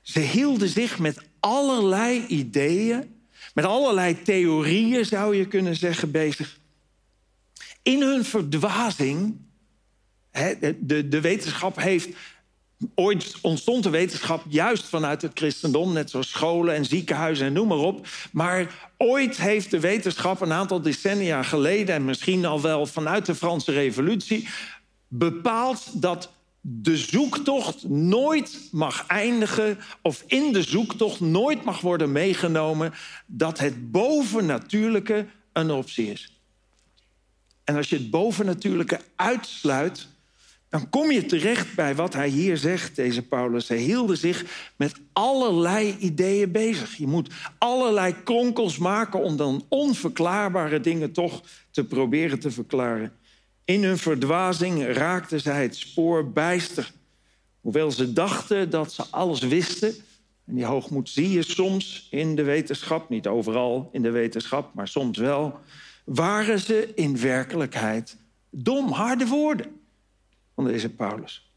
[0.02, 3.16] Ze hielden zich met allerlei ideeën,
[3.54, 6.60] met allerlei theorieën zou je kunnen zeggen, bezig.
[7.82, 9.36] In hun verdwazing,
[10.80, 12.10] de, de wetenschap heeft
[12.96, 17.68] Ooit ontstond de wetenschap juist vanuit het christendom, net zoals scholen en ziekenhuizen en noem
[17.68, 18.08] maar op.
[18.32, 23.36] Maar ooit heeft de wetenschap een aantal decennia geleden, en misschien al wel vanuit de
[23.36, 24.48] Franse Revolutie,
[25.08, 32.94] bepaald dat de zoektocht nooit mag eindigen, of in de zoektocht nooit mag worden meegenomen
[33.26, 36.38] dat het bovennatuurlijke een optie is.
[37.64, 40.08] En als je het bovennatuurlijke uitsluit,
[40.74, 43.68] dan kom je terecht bij wat hij hier zegt, deze Paulus.
[43.68, 46.96] Hij hielden zich met allerlei ideeën bezig.
[46.96, 53.14] Je moet allerlei kronkels maken om dan onverklaarbare dingen toch te proberen te verklaren.
[53.66, 56.92] In hun verdwazing raakten zij het spoor bijster.
[57.62, 59.94] Hoewel ze dachten dat ze alles wisten.
[60.46, 64.88] En die hoogmoed zie je soms in de wetenschap, niet overal in de wetenschap, maar
[64.88, 65.60] soms wel.
[66.06, 68.18] Waren ze in werkelijkheid
[68.50, 69.82] dom, harde woorden
[70.56, 71.52] van deze Paulus.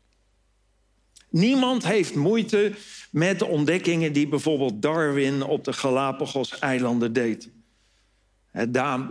[1.30, 2.72] Niemand heeft moeite
[3.10, 7.48] met de ontdekkingen die bijvoorbeeld Darwin op de Galapagos-eilanden deed.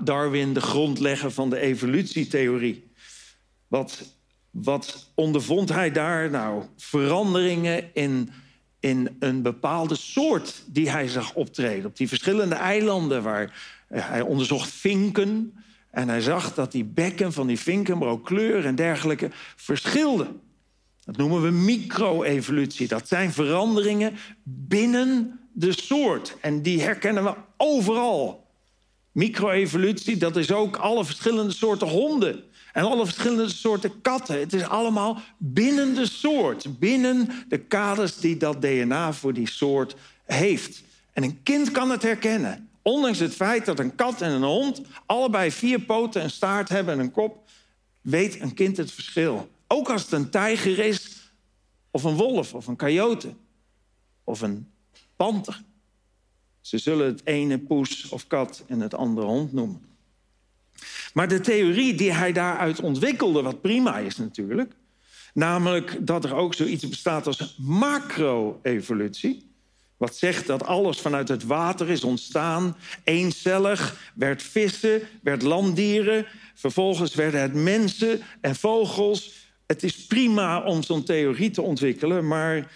[0.04, 2.92] Darwin, de grondlegger van de evolutietheorie.
[3.68, 4.04] Wat,
[4.52, 6.30] wat ondervond hij daar?
[6.30, 8.30] Nou, veranderingen in,
[8.80, 11.86] in een bepaalde soort die hij zag optreden.
[11.86, 15.54] Op die verschillende eilanden waar hij onderzocht vinken,
[15.96, 20.42] en hij zag dat die bekken van die vinken, maar ook kleur en dergelijke, verschilden.
[21.06, 22.88] Dat noemen we micro-evolutie.
[22.88, 26.38] Dat zijn veranderingen binnen de soort.
[26.42, 28.48] En die herkennen we overal.
[29.12, 32.44] Micro-evolutie, dat is ook alle verschillende soorten honden.
[32.74, 34.40] En alle verschillende soorten katten.
[34.40, 36.80] Het is allemaal binnen de soort.
[36.80, 40.84] Binnen de kaders die dat DNA voor die soort heeft.
[41.14, 42.70] En een kind kan het herkennen.
[42.88, 46.94] Ondanks het feit dat een kat en een hond allebei vier poten, een staart hebben
[46.94, 47.50] en een kop,
[48.02, 49.50] weet een kind het verschil.
[49.68, 51.32] Ook als het een tijger is,
[51.92, 53.34] of een wolf, of een coyote,
[54.24, 54.72] of een
[55.16, 55.64] panter.
[56.62, 59.86] Ze zullen het ene poes of kat en het andere hond noemen.
[61.14, 64.74] Maar de theorie die hij daaruit ontwikkelde, wat prima is natuurlijk,
[65.34, 69.55] namelijk dat er ook zoiets bestaat als macro-evolutie.
[69.98, 72.78] Wat zegt dat alles vanuit het water is ontstaan.
[73.04, 76.26] Eencellig werd vissen, werd landdieren.
[76.54, 79.34] Vervolgens werden het mensen en vogels.
[79.66, 82.72] Het is prima om zo'n theorie te ontwikkelen, maar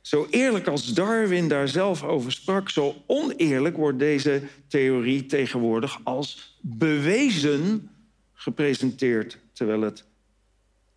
[0.00, 6.58] zo eerlijk als Darwin daar zelf over sprak, zo oneerlijk wordt deze theorie tegenwoordig als
[6.60, 7.90] bewezen
[8.32, 10.04] gepresenteerd, terwijl het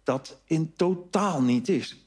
[0.04, 2.07] dat in totaal niet is.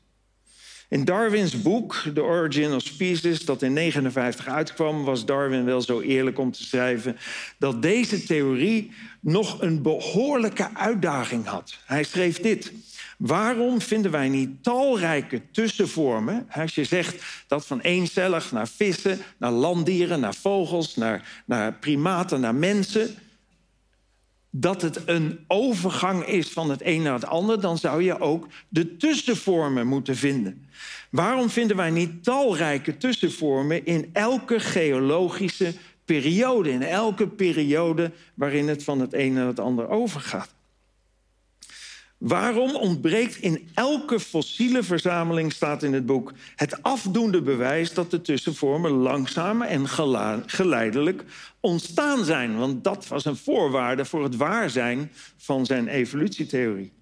[0.90, 6.00] In Darwins boek, The Origin of Species, dat in 1959 uitkwam, was Darwin wel zo
[6.00, 7.16] eerlijk om te schrijven
[7.58, 11.78] dat deze theorie nog een behoorlijke uitdaging had.
[11.84, 12.72] Hij schreef dit.
[13.18, 16.46] Waarom vinden wij niet talrijke tussenvormen?
[16.50, 22.40] Als je zegt dat van eencellig naar vissen, naar landdieren, naar vogels, naar, naar primaten,
[22.40, 23.14] naar mensen
[24.50, 28.46] dat het een overgang is van het een naar het ander, dan zou je ook
[28.68, 30.66] de tussenvormen moeten vinden.
[31.10, 35.74] Waarom vinden wij niet talrijke tussenvormen in elke geologische
[36.04, 40.54] periode, in elke periode waarin het van het een naar het ander overgaat?
[42.20, 48.20] Waarom ontbreekt in elke fossiele verzameling, staat in het boek, het afdoende bewijs dat de
[48.20, 49.88] tussenvormen langzaam en
[50.46, 51.24] geleidelijk
[51.60, 52.56] ontstaan zijn?
[52.58, 56.92] Want dat was een voorwaarde voor het waar zijn van zijn evolutietheorie.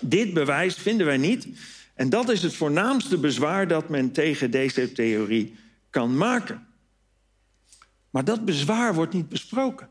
[0.00, 1.48] Dit bewijs vinden wij niet.
[1.94, 5.54] En dat is het voornaamste bezwaar dat men tegen deze theorie
[5.90, 6.66] kan maken.
[8.10, 9.88] Maar dat bezwaar wordt niet besproken.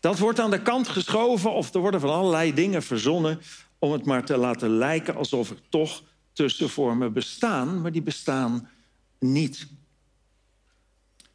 [0.00, 3.40] Dat wordt aan de kant geschoven of er worden van allerlei dingen verzonnen
[3.84, 8.68] om het maar te laten lijken alsof er toch tussenvormen bestaan, maar die bestaan
[9.18, 9.66] niet.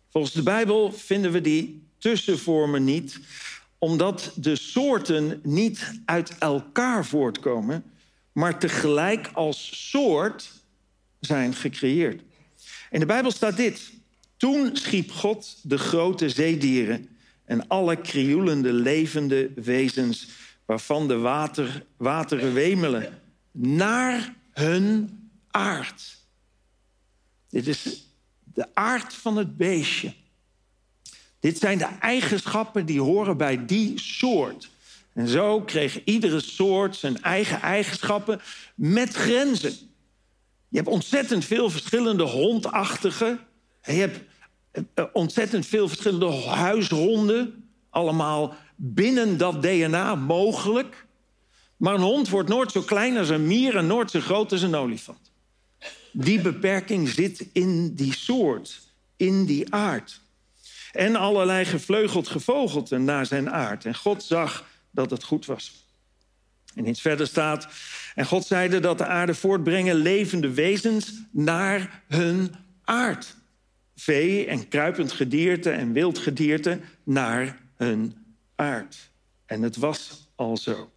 [0.10, 3.20] Volgens de Bijbel vinden we die tussenvormen niet,
[3.78, 7.84] omdat de soorten niet uit elkaar voortkomen,
[8.32, 10.52] maar tegelijk als soort
[11.20, 12.22] zijn gecreëerd.
[12.90, 13.92] In de Bijbel staat dit.
[14.38, 17.10] Toen schiep God de grote zeedieren
[17.46, 20.28] en alle krioelende levende wezens
[20.70, 25.10] waarvan de water, wateren wemelen, naar hun
[25.48, 26.18] aard.
[27.48, 28.08] Dit is
[28.54, 30.14] de aard van het beestje.
[31.40, 34.70] Dit zijn de eigenschappen die horen bij die soort.
[35.14, 38.42] En zo kreeg iedere soort zijn eigen eigenschappen
[38.76, 39.74] met grenzen.
[40.68, 43.40] Je hebt ontzettend veel verschillende hondachtige.
[43.84, 44.20] Je hebt
[44.72, 47.70] eh, ontzettend veel verschillende huishonden.
[47.90, 51.06] Allemaal binnen dat DNA mogelijk.
[51.78, 54.62] Maar een hond wordt nooit zo klein als een mier en nooit zo groot als
[54.62, 55.32] een olifant.
[56.12, 58.82] Die beperking zit in die soort,
[59.16, 60.22] in die aard.
[60.92, 63.86] En allerlei gevleugeld gevogelten naar zijn aard.
[63.86, 65.86] En God zag dat het goed was.
[66.76, 67.68] En iets verder staat...
[68.16, 73.36] En God zeide dat de aarde voortbrengen levende wezens naar hun aard.
[73.96, 78.19] Vee en kruipend gedierte en wild gedierte naar hun
[78.60, 79.12] aard.
[79.46, 80.92] En het was al zo.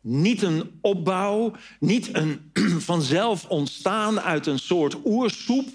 [0.00, 2.50] Niet een opbouw, niet een
[2.90, 5.68] vanzelf ontstaan uit een soort oersoep.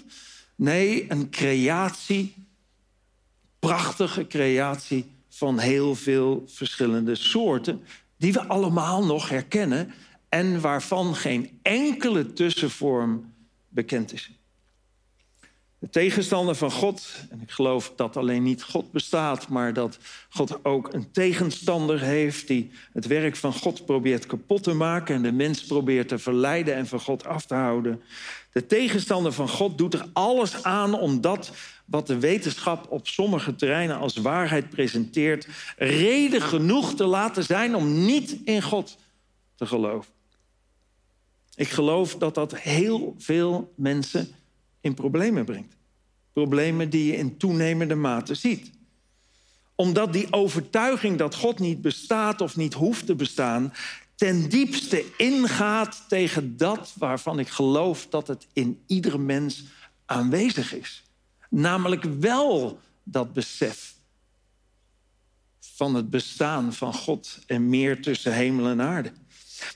[0.54, 2.34] Nee, een creatie,
[3.58, 7.84] prachtige creatie van heel veel verschillende soorten,
[8.16, 9.94] die we allemaal nog herkennen
[10.28, 13.32] en waarvan geen enkele tussenvorm
[13.68, 14.30] bekend is.
[15.84, 20.64] De tegenstander van God, en ik geloof dat alleen niet God bestaat, maar dat God
[20.64, 25.32] ook een tegenstander heeft die het werk van God probeert kapot te maken en de
[25.32, 28.02] mens probeert te verleiden en van God af te houden.
[28.52, 31.50] De tegenstander van God doet er alles aan om dat
[31.84, 38.04] wat de wetenschap op sommige terreinen als waarheid presenteert, reden genoeg te laten zijn om
[38.04, 38.98] niet in God
[39.54, 40.12] te geloven.
[41.54, 44.34] Ik geloof dat dat heel veel mensen
[44.84, 45.76] in problemen brengt.
[46.32, 48.70] Problemen die je in toenemende mate ziet.
[49.74, 53.72] Omdat die overtuiging dat God niet bestaat of niet hoeft te bestaan,
[54.14, 59.64] ten diepste ingaat tegen dat waarvan ik geloof dat het in iedere mens
[60.06, 61.02] aanwezig is.
[61.48, 63.94] Namelijk wel dat besef
[65.60, 69.12] van het bestaan van God en meer tussen hemel en aarde.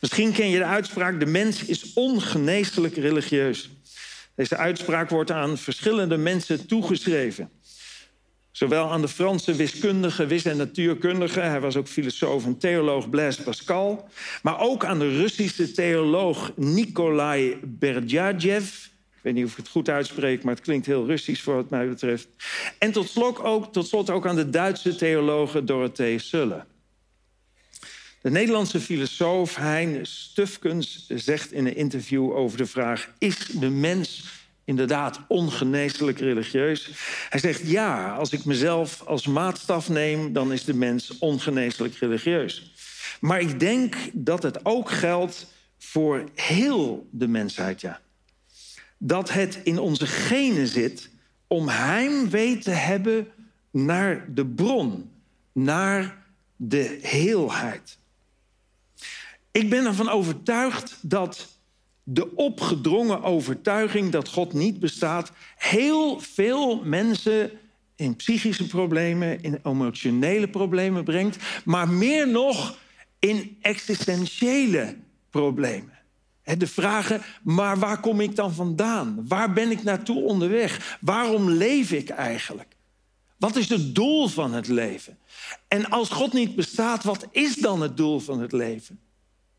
[0.01, 3.71] Misschien ken je de uitspraak: de mens is ongeneeslijk religieus.
[4.39, 7.51] Deze uitspraak wordt aan verschillende mensen toegeschreven.
[8.51, 13.43] Zowel aan de Franse wiskundige, wis- en natuurkundige, hij was ook filosoof en theoloog Blaise
[13.43, 14.09] Pascal,
[14.43, 18.65] maar ook aan de Russische theoloog Nikolai Berdyajev.
[19.17, 21.71] Ik weet niet of ik het goed uitspreek, maar het klinkt heel Russisch voor wat
[21.71, 22.29] mij betreft.
[22.79, 26.65] En tot slot ook, tot slot ook aan de Duitse theologe Dorothee Sulle.
[28.21, 34.25] De Nederlandse filosoof Hein Stufkens zegt in een interview over de vraag: Is de mens
[34.65, 36.91] inderdaad ongeneeslijk religieus?
[37.29, 42.73] Hij zegt: Ja, als ik mezelf als maatstaf neem, dan is de mens ongeneeslijk religieus.
[43.21, 45.47] Maar ik denk dat het ook geldt
[45.79, 48.01] voor heel de mensheid, ja.
[48.99, 51.11] Dat het in onze genen zit
[51.47, 53.29] om heimwee te hebben
[53.71, 55.11] naar de bron,
[55.53, 57.99] naar de heelheid.
[59.51, 61.59] Ik ben ervan overtuigd dat
[62.03, 67.51] de opgedrongen overtuiging dat God niet bestaat, heel veel mensen
[67.97, 72.79] in psychische problemen, in emotionele problemen brengt, maar meer nog
[73.19, 74.97] in existentiële
[75.31, 75.97] problemen.
[76.57, 79.25] De vragen, maar waar kom ik dan vandaan?
[79.29, 80.99] Waar ben ik naartoe onderweg?
[81.01, 82.77] Waarom leef ik eigenlijk?
[83.37, 85.19] Wat is het doel van het leven?
[85.69, 89.01] En als God niet bestaat, wat is dan het doel van het leven?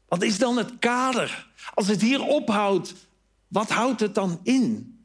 [0.09, 1.47] Wat is dan het kader?
[1.73, 2.93] Als het hier ophoudt,
[3.47, 4.97] wat houdt het dan in?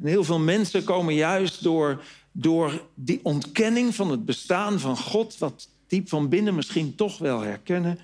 [0.00, 5.38] En heel veel mensen komen juist door, door die ontkenning van het bestaan van God,
[5.38, 7.98] wat diep van binnen misschien toch wel herkennen,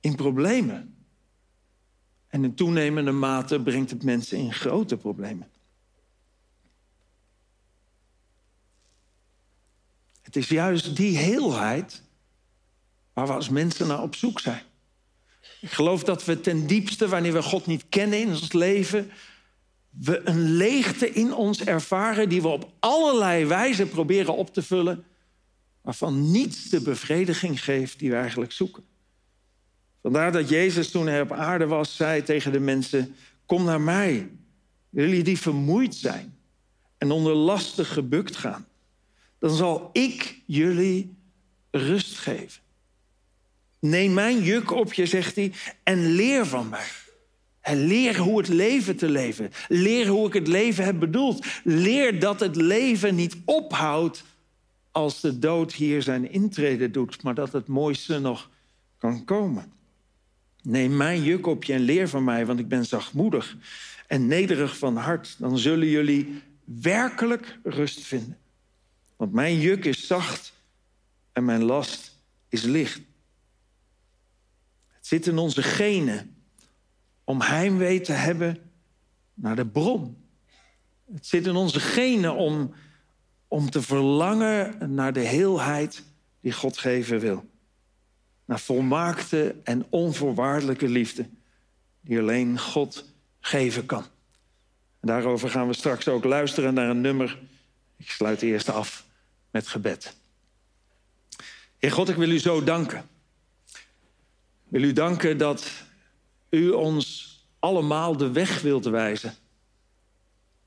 [0.00, 0.94] in problemen.
[2.28, 5.48] En in toenemende mate brengt het mensen in grote problemen.
[10.22, 12.02] Het is juist die heelheid
[13.14, 14.62] waar we als mensen naar op zoek zijn.
[15.60, 19.10] Ik geloof dat we ten diepste, wanneer we God niet kennen in ons leven,
[19.90, 25.04] we een leegte in ons ervaren die we op allerlei wijzen proberen op te vullen,
[25.80, 28.84] waarvan niets de bevrediging geeft die we eigenlijk zoeken.
[30.02, 33.14] Vandaar dat Jezus toen hij op aarde was, zei tegen de mensen:
[33.46, 34.30] Kom naar mij,
[34.90, 36.36] jullie die vermoeid zijn
[36.98, 38.66] en onder lasten gebukt gaan.
[39.38, 41.14] Dan zal ik jullie
[41.70, 42.63] rust geven.
[43.84, 46.86] Neem mijn juk op je, zegt hij, en leer van mij.
[47.62, 49.50] Leer hoe het leven te leven.
[49.68, 51.46] Leer hoe ik het leven heb bedoeld.
[51.64, 54.24] Leer dat het leven niet ophoudt
[54.92, 58.50] als de dood hier zijn intrede doet, maar dat het mooiste nog
[58.98, 59.72] kan komen.
[60.62, 63.56] Neem mijn juk op je en leer van mij, want ik ben zachtmoedig
[64.06, 65.36] en nederig van hart.
[65.38, 68.38] Dan zullen jullie werkelijk rust vinden.
[69.16, 70.52] Want mijn juk is zacht
[71.32, 72.16] en mijn last
[72.48, 73.00] is licht.
[75.04, 76.36] Zit in onze genen
[77.24, 78.58] om heimwee te hebben
[79.34, 80.16] naar de bron.
[81.12, 82.74] Het zit in onze genen om,
[83.48, 86.02] om te verlangen naar de heelheid
[86.40, 87.44] die God geven wil.
[88.44, 91.28] Naar volmaakte en onvoorwaardelijke liefde
[92.00, 93.04] die alleen God
[93.40, 94.04] geven kan.
[95.00, 97.38] En daarover gaan we straks ook luisteren naar een nummer.
[97.96, 99.06] Ik sluit eerst af
[99.50, 100.16] met gebed.
[101.78, 103.12] Heer God, ik wil u zo danken
[104.74, 105.70] wil u danken dat
[106.50, 109.34] u ons allemaal de weg wilt wijzen.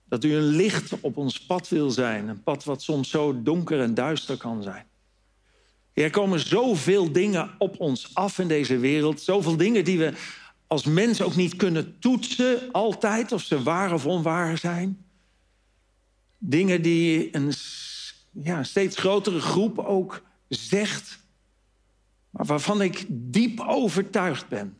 [0.05, 2.27] Dat u een licht op ons pad wil zijn.
[2.27, 4.85] Een pad wat soms zo donker en duister kan zijn.
[5.93, 9.21] Er komen zoveel dingen op ons af in deze wereld.
[9.21, 10.13] Zoveel dingen die we
[10.67, 13.31] als mens ook niet kunnen toetsen altijd.
[13.31, 15.05] Of ze waar of onwaar zijn.
[16.37, 17.53] Dingen die een
[18.43, 21.25] ja, steeds grotere groep ook zegt
[22.45, 24.77] waarvan ik diep overtuigd ben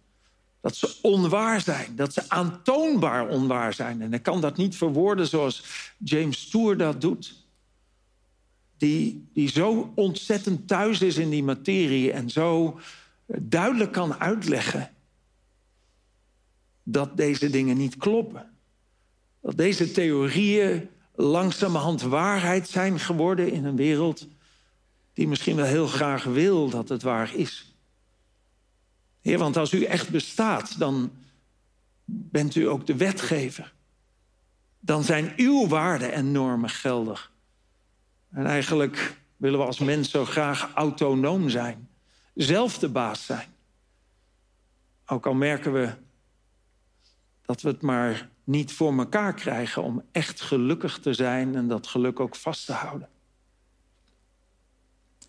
[0.61, 4.01] dat ze onwaar zijn, dat ze aantoonbaar onwaar zijn.
[4.01, 5.63] En ik kan dat niet verwoorden zoals
[5.97, 7.45] James Tour dat doet.
[8.77, 12.79] Die, die zo ontzettend thuis is in die materie en zo
[13.25, 14.91] duidelijk kan uitleggen
[16.83, 18.49] dat deze dingen niet kloppen.
[19.41, 24.27] Dat deze theorieën langzamerhand waarheid zijn geworden in een wereld
[25.17, 27.75] die misschien wel heel graag wil dat het waar is.
[29.21, 31.11] Heer, want als u echt bestaat, dan
[32.05, 33.73] bent u ook de wetgever.
[34.79, 37.31] Dan zijn uw waarden en normen geldig.
[38.29, 41.89] En eigenlijk willen we als mens zo graag autonoom zijn,
[42.33, 43.47] zelf de baas zijn.
[45.05, 45.93] Ook al merken we
[47.41, 51.87] dat we het maar niet voor elkaar krijgen om echt gelukkig te zijn en dat
[51.87, 53.09] geluk ook vast te houden.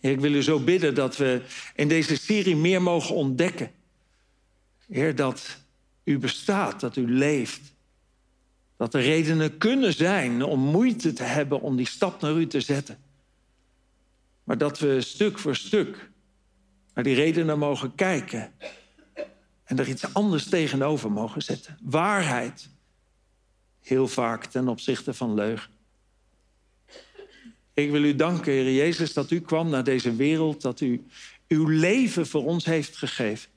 [0.01, 1.43] Ik wil u zo bidden dat we
[1.75, 3.71] in deze serie meer mogen ontdekken.
[4.87, 5.57] Heer, dat
[6.05, 7.61] u bestaat, dat u leeft.
[8.77, 12.61] Dat er redenen kunnen zijn om moeite te hebben om die stap naar u te
[12.61, 12.99] zetten.
[14.45, 16.11] Maar dat we stuk voor stuk
[16.95, 18.53] naar die redenen mogen kijken.
[19.65, 21.79] En er iets anders tegenover mogen zetten.
[21.83, 22.69] Waarheid.
[23.81, 25.71] Heel vaak ten opzichte van leugen.
[27.79, 31.07] Ik wil u danken, Heer Jezus, dat u kwam naar deze wereld, dat u
[31.49, 33.51] uw leven voor ons heeft gegeven.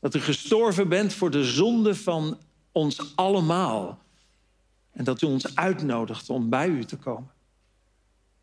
[0.00, 2.38] Dat u gestorven bent voor de zonde van
[2.72, 4.02] ons allemaal.
[4.92, 7.30] En dat u ons uitnodigt om bij u te komen.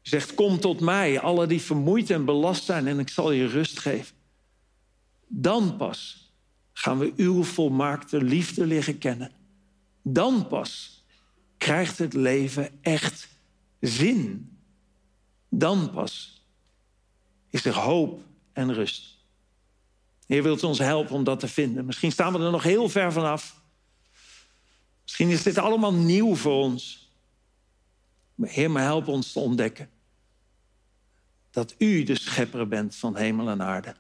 [0.04, 3.48] U zegt, kom tot mij, alle die vermoeid en belast zijn, en ik zal je
[3.48, 4.16] rust geven.
[5.28, 6.32] Dan pas
[6.74, 9.32] gaan we uw volmaakte liefde liggen kennen.
[10.02, 11.04] Dan pas
[11.58, 13.28] krijgt het leven echt
[13.80, 14.50] zin
[15.60, 16.44] dan pas
[17.50, 18.22] is er hoop
[18.54, 19.18] en rust.
[20.26, 21.86] Heer wilt ons helpen om dat te vinden.
[21.86, 23.62] Misschien staan we er nog heel ver vanaf.
[25.04, 27.10] Misschien is dit allemaal nieuw voor ons.
[28.36, 29.90] Maar Heer, maar help ons te ontdekken
[31.52, 33.96] dat U de schepper bent van hemel en aarde.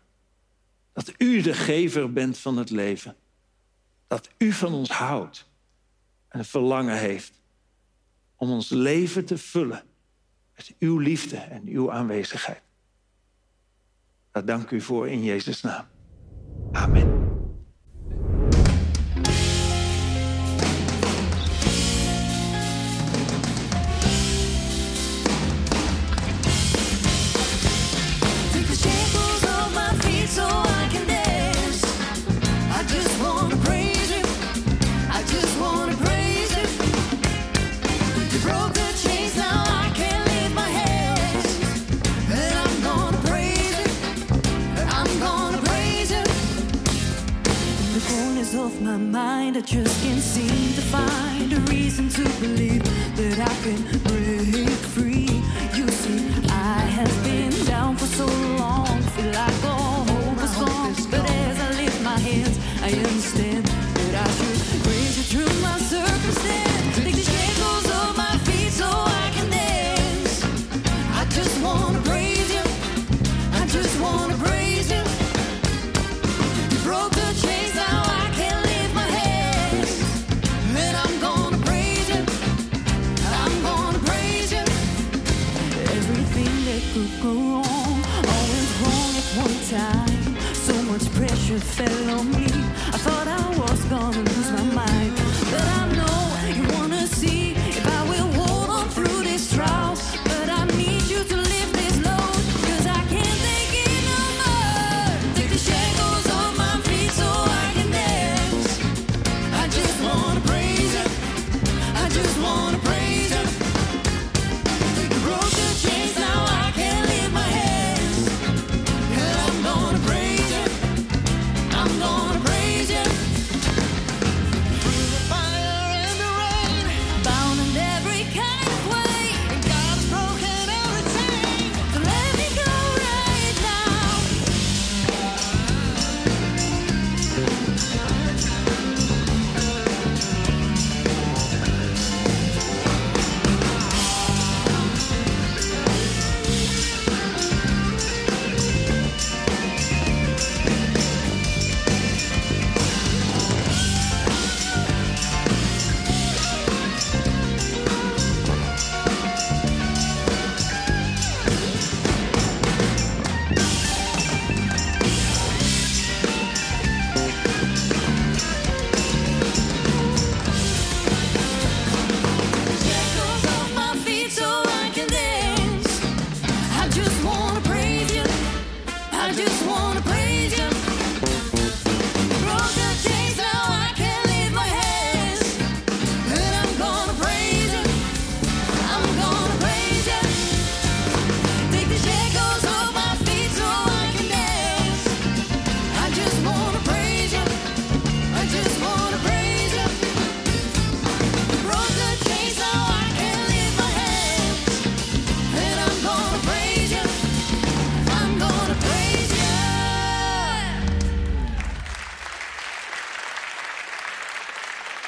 [0.93, 3.15] Dat U de gever bent van het leven.
[4.07, 5.45] Dat U van ons houdt
[6.27, 7.33] en een verlangen heeft
[8.35, 9.83] om ons leven te vullen
[10.55, 12.61] met uw liefde en uw aanwezigheid.
[14.31, 15.85] Daar dank u voor in Jezus' naam.
[16.71, 17.24] Amen.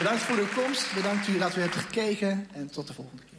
[0.07, 0.93] Bedankt voor uw komst.
[0.93, 2.47] Bedankt u dat u hebt gekeken.
[2.53, 3.36] En tot de volgende keer.